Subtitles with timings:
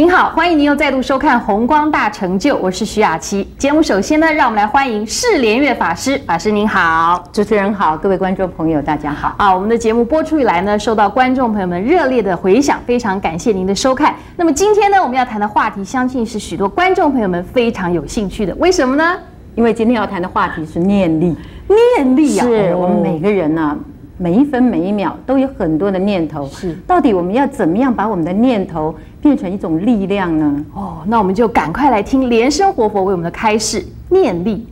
[0.00, 3.46] 您好，欢迎您又再度收看《红光大成就》，我是徐雅琪。
[3.58, 9.34] 节目首先呢，让我们来欢迎释莲月法师，法师您好，主持人好，各位观众朋友大家好。
[9.36, 14.14] 啊，我们的节目播出以来呢，受到观众朋友们热烈的回响，非常感谢您的收看。
[14.36, 19.18] 那么今天呢，我们要谈的话题，相信是许多观众朋友们非常有兴趣的，为什么呢？
[19.54, 21.36] 因为今天要谈的话题是念力，
[21.68, 23.76] 念力啊，是我们每个人呢、
[24.22, 30.66] 每一分每一秒都有很多的念头，是到底我们要怎么样把我们的念头变成一种力量呢？
[30.74, 34.66] 哦，那我们就赶快来听莲生活佛为我们的开示念力。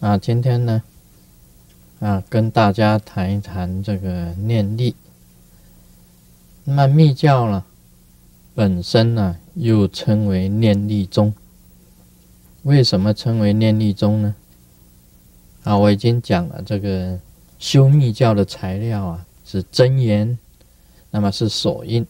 [0.00, 0.82] 啊，今天呢，
[2.00, 4.94] 啊，跟大家谈一谈这个念力。
[6.64, 7.62] 那么密教呢，
[8.54, 11.30] 本身呢又称为念力宗。
[12.68, 14.34] 为什么称为念力宗呢？
[15.62, 17.18] 啊，我已经讲了，这个
[17.58, 20.38] 修密教的材料啊是真言，
[21.10, 22.06] 那么是手印，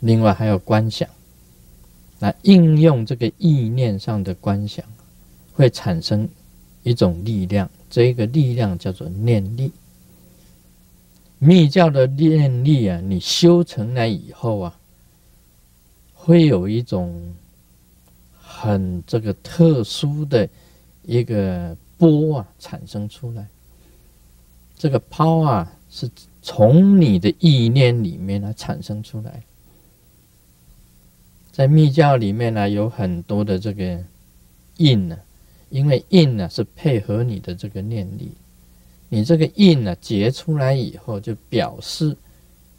[0.00, 1.08] 另外还有观想。
[2.18, 4.84] 那应用这个意念上的观想，
[5.52, 6.28] 会产生
[6.82, 9.70] 一种力量，这个力量叫做念力。
[11.38, 14.76] 密教的念力啊，你修成了以后啊，
[16.12, 17.32] 会有一种
[18.60, 20.46] 很这个特殊的
[21.02, 23.48] 一个波啊产生出来。
[24.76, 26.10] 这个抛啊，是
[26.42, 29.42] 从你的意念里面呢产生出来。
[31.50, 33.98] 在密教里面呢，有很多的这个
[34.76, 35.18] 印呢、
[35.70, 38.32] 因为印呢是配合你的这个念力，
[39.08, 42.14] 你这个印呢结出来以后，就表示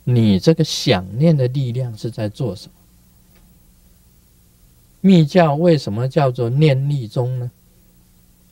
[0.03, 2.73] 你这个想念的力量是在做什么。
[5.02, 7.52] 密教为什么叫做念力宗呢？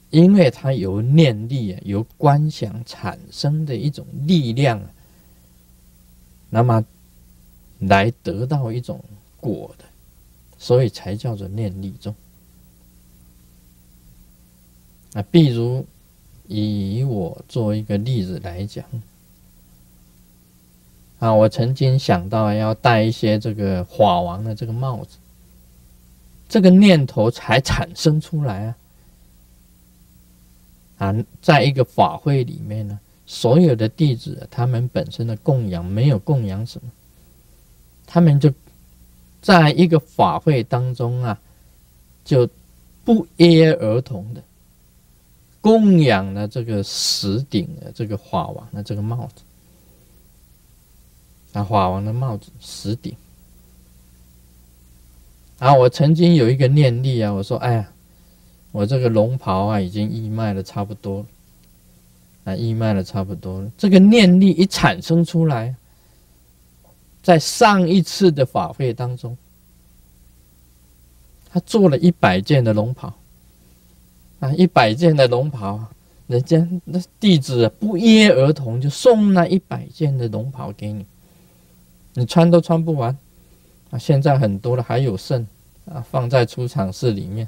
[0.09, 4.81] 因为它由念力啊，由观想产生的一种力量，
[6.49, 6.83] 那么
[7.77, 8.99] 来得到一种
[9.39, 9.85] 果的，
[10.57, 12.15] 所以才叫做念力宗。
[15.13, 15.85] 啊，比如
[16.47, 18.83] 以我做一个例子来讲，
[21.19, 25.17] 啊，我曾经想到要戴一些这个法王的这个帽子，
[26.49, 28.75] 这个念头才产生出来啊。
[30.97, 36.91] 啊，在一个法会里面呢，所有的弟子他们本身的供养没有供养什么，
[38.05, 38.51] 他们就
[39.41, 41.39] 在一个法会当中啊，
[42.25, 42.49] 就
[43.05, 44.43] 不约而同的。
[45.61, 49.43] 供养了这个石顶的这个法王的这个帽子，
[51.53, 53.15] 啊，法王的帽子石顶。
[55.59, 57.91] 啊，我曾经有一个念力啊，我说，哎呀，
[58.71, 61.25] 我这个龙袍啊，已经义卖的差不多了，
[62.45, 63.71] 啊，义卖的差不多了。
[63.77, 65.75] 这个念力一产生出来，
[67.21, 69.37] 在上一次的法会当中，
[71.49, 73.13] 他做了一百件的龙袍。
[74.39, 75.83] 啊，一百件的龙袍，
[76.27, 81.05] 人家那弟子不约而同就送那一百件的龙袍给你，
[82.13, 83.17] 你穿都穿不完。
[83.91, 85.45] 啊，现在很多的还有剩，
[85.85, 87.47] 啊，放在出厂室里面。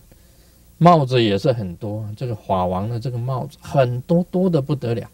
[0.77, 5.09] 帽子也是很多，这个法王的这个帽子很多多的不得了。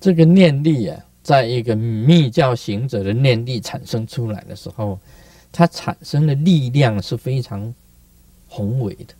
[0.00, 4.98] 这个念力啊，在一个密教行者的念力产生出来的时候。
[5.56, 7.72] 它产生的力量是非常
[8.48, 9.14] 宏伟的，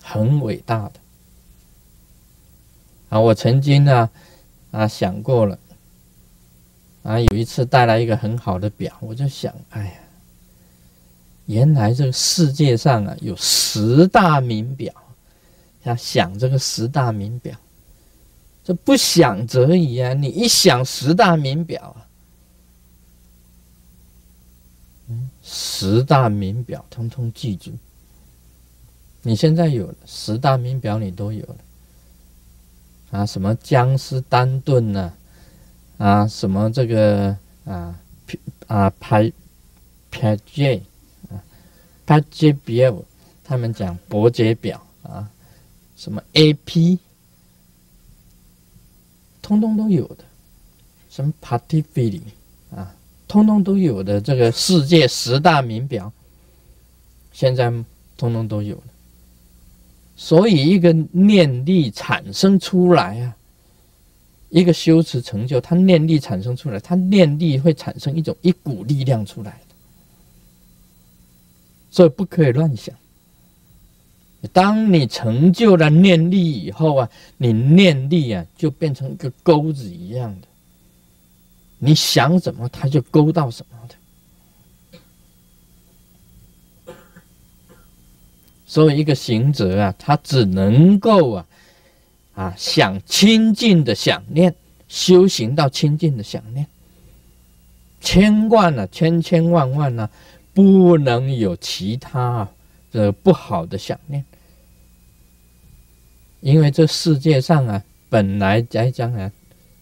[0.00, 0.92] 很伟大的。
[3.10, 4.08] 啊，我曾经呢，
[4.70, 5.58] 啊想过了，
[7.02, 9.92] 啊有一次带来一个很好的表，我就想，哎呀，
[11.46, 14.92] 原来这个世界上啊有十大名表，
[15.84, 17.56] 要想这个十大名表，
[18.62, 22.06] 这不想则已啊，你一想十大名表啊。
[25.42, 27.72] 十大名表，通通记住。
[29.22, 31.56] 你现在有十大名表，你都有了
[33.10, 33.26] 啊？
[33.26, 35.12] 什么江诗丹顿呢？
[36.00, 37.36] 啊什么这个
[37.66, 37.94] 啊
[38.66, 39.30] 啊拍
[40.10, 40.82] 拍杰
[41.28, 41.36] 啊
[42.06, 42.96] 拍杰表，
[43.44, 45.28] 他们讲伯爵表啊，
[45.96, 46.98] 什么 AP，
[49.42, 50.24] 通通都有的。
[51.10, 52.22] 什么 Party Feeling
[52.74, 52.94] 啊？
[53.26, 56.12] 通通都有的这个世界十大名表，
[57.32, 57.68] 现在
[58.16, 58.82] 通通都有了。
[60.16, 63.36] 所以一个念力产生出来啊，
[64.50, 69.60] 一个修持成就，它念力产生出来，它念力会产生一种一股力量出来
[71.90, 72.94] 所以不可以乱想。
[74.52, 80.48] 当你成就了念力以后啊，你念力啊就变成一个钩子一样的，
[81.78, 83.94] 你想什么，它就勾到什么的。
[88.66, 91.46] 所以一个行者啊，他只能够啊
[92.34, 94.54] 啊想清净的想念，
[94.88, 96.66] 修行到清净的想念，
[98.00, 100.10] 千万啊，千千万万啊，
[100.54, 102.48] 不能有其他
[102.92, 104.24] 的不好的想念。
[106.40, 109.30] 因为这世界上啊，本来来讲啊，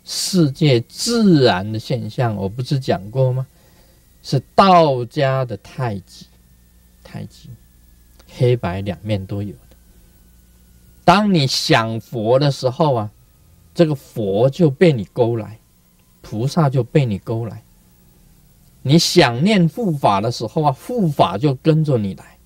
[0.04, 3.46] 世界自然的现象，我不是讲过吗？
[4.20, 6.26] 是道家的太极，
[7.04, 7.48] 太极，
[8.36, 9.54] 黑白两面都有。
[11.08, 13.10] 当你想佛的时候啊，
[13.74, 15.58] 这个佛就被你勾来，
[16.20, 17.62] 菩萨就被你勾来。
[18.82, 22.36] 你想念护法的时候啊，护法就跟着你来。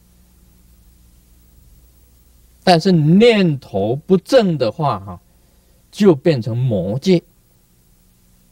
[2.63, 5.21] 但是念头不正的话，哈，
[5.91, 7.21] 就变成魔界。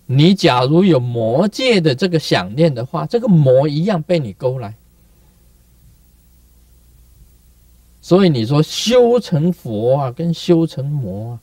[0.06, 4.74] 你假如有魔界的这个想念的话，这个魔一样被你勾来。
[8.10, 11.40] 所以你说修成佛啊，跟修成魔啊，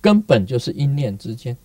[0.00, 1.56] 根本就是一念之间。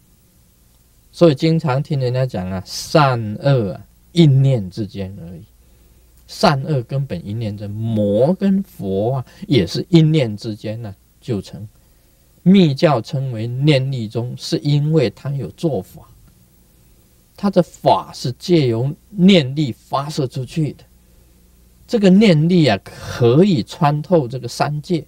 [1.11, 5.41] 所以经常听人家讲啊，善恶啊，一念之间而已。
[6.27, 11.67] 善恶根本一念，这魔跟佛啊，也是一念之间呢就成。
[12.43, 16.03] 密教称为念力宗，是因为它有做法，
[17.35, 20.83] 它的法是借由念力发射出去的。
[21.87, 25.05] 这个念力啊，可以穿透这个三界，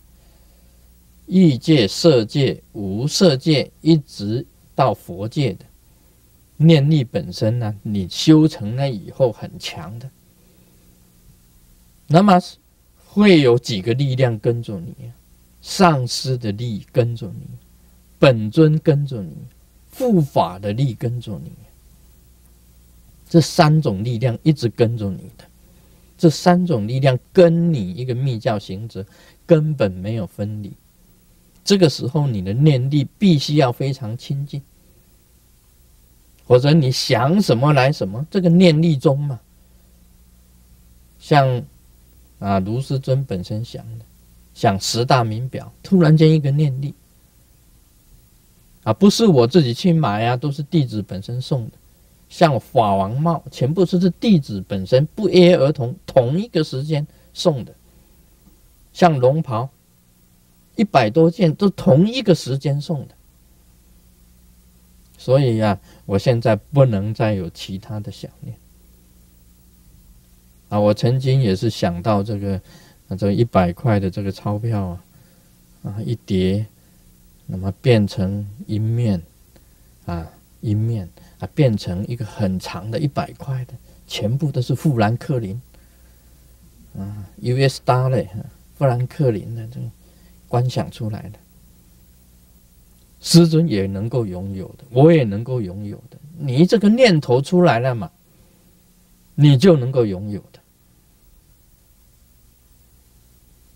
[1.25, 4.45] 欲界、色界、无色界，一直
[4.75, 5.66] 到佛界的
[6.57, 10.10] 念力本身呢，你修成了以后很强的。
[12.07, 12.39] 那么
[13.07, 14.94] 会有几个力量跟着你？
[15.62, 17.48] 上师的力跟着你，
[18.19, 19.33] 本尊跟着你，
[19.98, 21.51] 护法的力跟着你。
[23.28, 25.44] 这三种力量一直跟着你的，
[26.18, 29.06] 这三种力量跟你一个密教行者
[29.46, 30.74] 根本没有分离。
[31.64, 34.62] 这个时候，你的念力必须要非常清净，
[36.46, 39.40] 或者你想什么来什么，这个念力中嘛，
[41.20, 41.64] 像。
[42.38, 44.04] 啊，卢师尊本身想的，
[44.54, 46.94] 想十大名表，突然间一个念力，
[48.84, 51.72] 啊，不是我自己去买啊，都是弟子本身送的。
[52.30, 57.74] 像法王帽，全部都是弟子本身不约而同，同一个时间送的。
[58.94, 59.69] 像龙袍，
[60.75, 63.16] 一百多件都同一个时间送的。
[65.18, 68.56] 所以呀，我现在不能再有其他的想念。
[70.69, 72.62] 啊，我曾经也是想到这个，
[73.07, 75.04] 啊，这一百块的这个钞票啊，
[75.83, 76.66] 啊，一叠，
[77.45, 79.21] 那么变成一面，
[80.06, 80.28] 啊，
[80.66, 81.08] 一面
[81.38, 83.74] 啊，变成一个很长的一百块的，
[84.08, 85.62] 全部都是富兰克林，
[86.98, 87.80] 啊，U.S.
[87.86, 88.28] dollar，
[88.76, 89.86] 富兰克林的这个
[90.48, 91.38] 观想出来的，
[93.20, 98.10] 师尊也能够拥有的，我也能够拥有的，你这个念头出来了嘛？
[99.36, 100.60] 你就能够拥有的。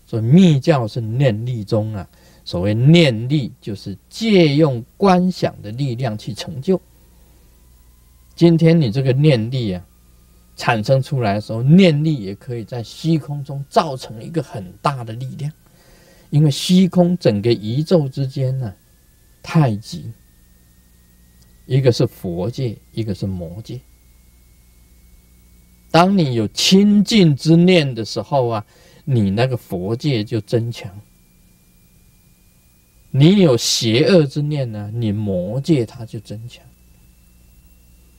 [0.06, 2.08] 所以密教是念力宗啊，
[2.50, 6.80] 所谓念力就是借用观想的力量去成就。
[8.34, 9.86] 今天你这个念力啊，
[10.56, 15.52] 产生出来的时候，念力也可以在虚空中造成一个很大的力量，
[16.30, 18.74] 因为虚空整个宇宙之间呢，
[19.44, 20.10] 太极，
[21.66, 23.78] 一个是佛界，一个是魔界。
[25.92, 28.66] 当你有清净之念的时候啊，
[29.04, 30.90] 你那个佛界就增强；
[33.10, 36.64] 你有邪恶之念呢，你魔界它就增强。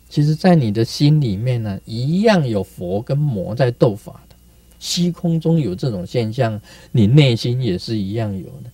[0.09, 4.35] 其实，在你的心里面呢，一样有佛跟魔在斗法的。
[4.79, 6.59] 虚空中有这种现象，
[6.91, 8.71] 你内心也是一样有的。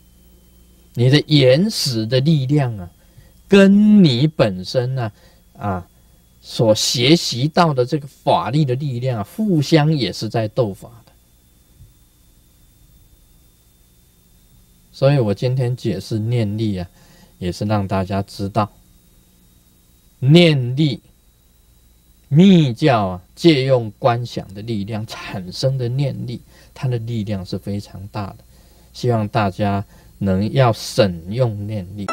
[0.95, 2.89] 你的原始的力量啊，
[3.47, 5.11] 跟你本身呢，
[5.57, 5.87] 啊。
[6.39, 11.11] 所学习到的这个法力的力量啊，互相也是在斗法的。
[14.97, 16.89] 所以我今天解释念力啊，
[17.37, 18.67] 也是让大家知道，
[20.17, 20.99] 念力
[22.29, 26.41] 密教啊，借用观想的力量产生的念力，
[26.73, 28.37] 它的力量是非常大的。
[28.91, 29.85] 希望大家
[30.17, 32.07] 能要省用念力。